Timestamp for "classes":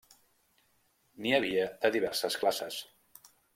2.47-2.83